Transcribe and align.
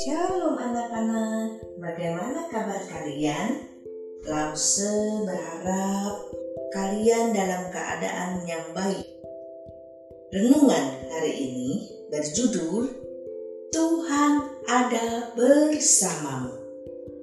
Shalom 0.00 0.56
anak-anak, 0.56 1.60
bagaimana 1.76 2.48
kabar 2.48 2.80
kalian? 2.88 3.68
Lause 4.24 4.88
berharap 5.28 6.32
kalian 6.72 7.36
dalam 7.36 7.68
keadaan 7.68 8.48
yang 8.48 8.64
baik. 8.72 9.04
Renungan 10.32 11.04
hari 11.12 11.36
ini 11.36 11.84
berjudul 12.08 12.88
Tuhan 13.76 14.32
ada 14.64 15.36
bersamamu 15.36 16.56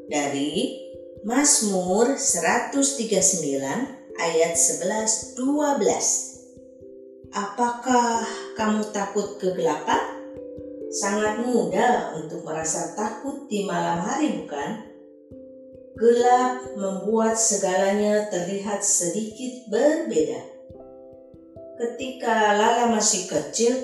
dari 0.05 0.77
Mazmur 1.25 2.13
139 2.13 2.77
ayat 4.21 4.53
11 4.53 5.33
12. 5.33 6.38
Apakah 7.29 8.25
kamu 8.57 8.89
takut 8.89 9.37
kegelapan? 9.37 10.17
Sangat 10.89 11.45
mudah 11.45 12.17
untuk 12.17 12.41
merasa 12.41 12.97
takut 12.97 13.45
di 13.45 13.69
malam 13.69 14.01
hari, 14.01 14.41
bukan? 14.41 14.69
Gelap 15.93 16.73
membuat 16.73 17.37
segalanya 17.37 18.25
terlihat 18.33 18.81
sedikit 18.81 19.69
berbeda. 19.69 20.41
Ketika 21.77 22.57
Lala 22.57 22.89
masih 22.89 23.29
kecil, 23.29 23.77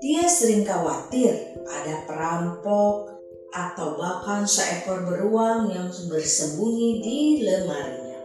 dia 0.00 0.24
sering 0.24 0.64
khawatir 0.64 1.60
ada 1.68 2.08
perampok 2.08 3.12
atau 3.52 4.00
bahkan 4.00 4.48
seekor 4.48 5.04
beruang 5.04 5.68
yang 5.68 5.92
bersembunyi 5.92 7.04
di 7.04 7.18
lemarinya. 7.44 8.24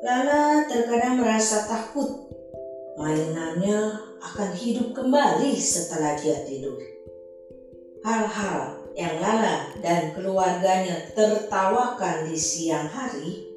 Lala 0.00 0.64
terkadang 0.64 1.20
merasa 1.20 1.68
takut 1.68 2.32
mainannya 3.00 3.98
akan 4.22 4.50
hidup 4.56 4.92
kembali 4.96 5.52
setelah 5.56 6.16
dia 6.20 6.44
tidur 6.44 6.92
hal-hal 8.02 8.82
yang 8.92 9.22
Lala 9.22 9.72
dan 9.80 10.12
keluarganya 10.12 11.08
tertawakan 11.16 12.28
di 12.28 12.36
siang 12.36 12.90
hari 12.90 13.48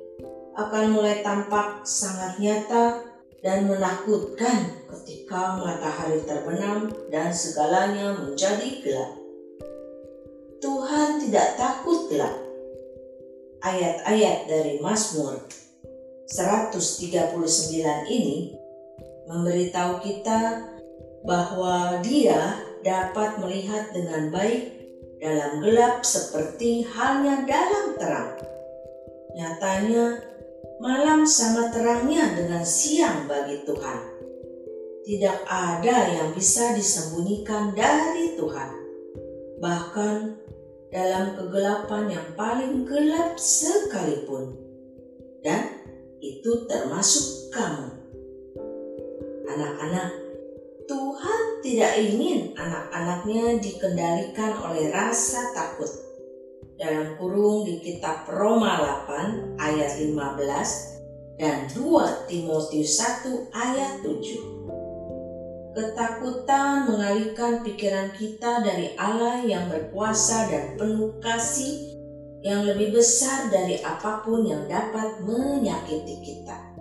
akan 0.56 0.96
mulai 0.96 1.20
tampak 1.20 1.84
sangat 1.84 2.40
nyata 2.40 3.04
dan 3.44 3.68
menakutkan 3.68 4.88
ketika 4.88 5.60
matahari 5.60 6.24
terbenam 6.24 6.88
dan 7.12 7.30
segalanya 7.36 8.16
menjadi 8.16 8.80
gelap. 8.80 9.12
Tuhan 10.64 11.20
tidak 11.28 11.60
takut 11.60 12.08
gelap. 12.08 12.34
Ayat-ayat 13.60 14.48
dari 14.48 14.80
Mazmur 14.80 15.42
139 16.32 17.38
ini 18.08 18.56
memberitahu 19.26 20.02
kita 20.02 20.70
bahwa 21.26 22.00
Dia 22.06 22.62
dapat 22.86 23.42
melihat 23.42 23.90
dengan 23.92 24.30
baik 24.30 24.76
dalam 25.18 25.58
gelap 25.66 26.06
seperti 26.06 26.86
halnya 26.86 27.42
dalam 27.50 27.98
terang. 27.98 28.38
Nyatanya, 29.36 30.22
malam 30.78 31.26
sama 31.26 31.74
terangnya 31.74 32.38
dengan 32.38 32.62
siang 32.62 33.26
bagi 33.26 33.66
Tuhan. 33.66 34.00
Tidak 35.06 35.38
ada 35.46 35.98
yang 36.14 36.30
bisa 36.34 36.74
disembunyikan 36.78 37.74
dari 37.74 38.38
Tuhan. 38.38 38.70
Bahkan 39.62 40.16
dalam 40.94 41.36
kegelapan 41.36 42.06
yang 42.10 42.28
paling 42.38 42.86
gelap 42.86 43.38
sekalipun. 43.38 44.56
Dan 45.42 45.84
itu 46.22 46.66
termasuk 46.66 47.54
kamu. 47.54 48.05
Anak-anak, 49.56 50.12
Tuhan 50.84 51.64
tidak 51.64 51.96
ingin 51.96 52.52
anak-anaknya 52.60 53.56
dikendalikan 53.64 54.52
oleh 54.60 54.92
rasa 54.92 55.56
takut. 55.56 55.88
Dalam 56.76 57.16
kurung 57.16 57.64
di 57.64 57.80
kitab 57.80 58.28
Roma 58.28 58.84
8 59.08 59.56
ayat 59.56 59.96
15 59.96 61.40
dan 61.40 61.72
2 61.72 62.28
Timotius 62.28 63.00
1 63.00 63.32
ayat 63.56 64.04
7. 64.04 65.72
Ketakutan 65.72 66.92
mengalihkan 66.92 67.64
pikiran 67.64 68.12
kita 68.12 68.60
dari 68.60 68.92
Allah 69.00 69.40
yang 69.40 69.72
berkuasa 69.72 70.52
dan 70.52 70.76
penuh 70.76 71.16
kasih 71.24 71.96
yang 72.44 72.68
lebih 72.68 72.92
besar 72.92 73.48
dari 73.48 73.80
apa 73.80 74.20
pun 74.20 74.44
yang 74.44 74.68
dapat 74.68 75.24
menyakiti 75.24 76.20
kita. 76.20 76.76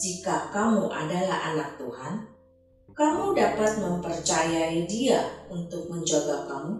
Jika 0.00 0.48
kamu 0.48 0.88
adalah 0.88 1.52
anak 1.52 1.76
Tuhan, 1.76 2.24
kamu 2.96 3.36
dapat 3.36 3.84
mempercayai 3.84 4.88
dia 4.88 5.44
untuk 5.52 5.92
menjaga 5.92 6.48
kamu. 6.48 6.72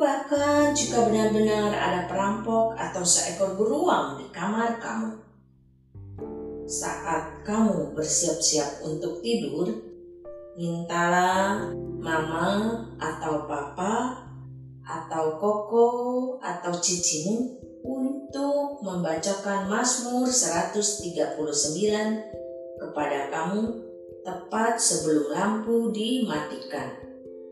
Bahkan 0.00 0.72
jika 0.72 1.12
benar-benar 1.12 1.76
ada 1.76 2.08
perampok 2.08 2.72
atau 2.72 3.04
seekor 3.04 3.52
beruang 3.52 4.16
di 4.16 4.32
kamar 4.32 4.80
kamu. 4.80 5.12
Saat 6.64 7.44
kamu 7.44 7.92
bersiap-siap 7.92 8.80
untuk 8.80 9.20
tidur, 9.20 9.68
mintalah 10.56 11.68
mama 12.00 12.80
atau 12.96 13.44
papa 13.44 14.24
atau 14.80 15.36
koko 15.36 15.88
atau 16.40 16.72
cicimu 16.80 17.60
untuk 18.32 18.80
membacakan 18.80 19.68
Mazmur 19.68 20.24
139 20.24 21.36
kepada 22.80 23.28
kamu 23.28 23.60
tepat 24.24 24.80
sebelum 24.80 25.36
lampu 25.36 25.92
dimatikan. 25.92 26.96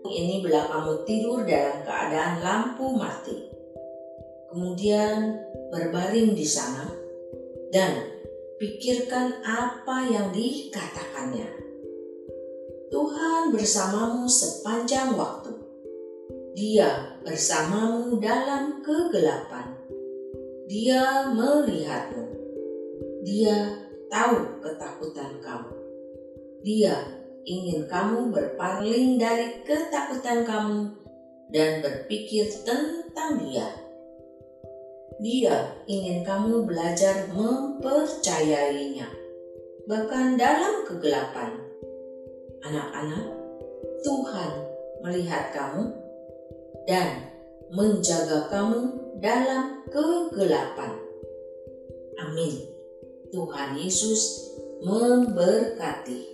Ini 0.09 0.41
bila 0.41 0.73
kamu 0.73 1.05
tidur 1.05 1.45
dalam 1.45 1.85
keadaan 1.85 2.41
lampu 2.41 2.97
mati. 2.97 3.53
Kemudian 4.49 5.37
berbaring 5.69 6.33
di 6.33 6.49
sana 6.49 6.89
dan 7.69 8.01
pikirkan 8.57 9.45
apa 9.45 10.09
yang 10.09 10.33
dikatakannya. 10.33 11.61
Tuhan 12.89 13.53
bersamamu 13.53 14.25
sepanjang 14.25 15.13
waktu. 15.13 15.53
Dia 16.57 17.21
bersamamu 17.21 18.17
dalam 18.17 18.81
kegelapan. 18.81 19.80
Dia 20.71 21.27
melihatmu. 21.35 22.31
Dia 23.27 23.75
tahu 24.07 24.63
ketakutan 24.63 25.43
kamu. 25.43 25.75
Dia 26.63 26.95
ingin 27.43 27.91
kamu 27.91 28.31
berpaling 28.31 29.19
dari 29.19 29.67
ketakutan 29.67 30.47
kamu 30.47 30.95
dan 31.51 31.83
berpikir 31.83 32.47
tentang 32.63 33.43
Dia. 33.43 33.67
Dia 35.19 35.75
ingin 35.91 36.23
kamu 36.23 36.63
belajar 36.63 37.27
mempercayainya, 37.35 39.11
bahkan 39.91 40.39
dalam 40.39 40.87
kegelapan. 40.87 41.51
Anak-anak, 42.63 43.27
Tuhan 44.07 44.51
melihat 45.03 45.51
kamu 45.51 45.91
dan 46.87 47.27
menjaga 47.75 48.47
kamu 48.47 49.10
dalam 49.21 49.85
kegelapan. 49.93 50.97
Amin. 52.25 52.57
Tuhan 53.31 53.77
Yesus 53.79 54.51
memberkati. 54.83 56.30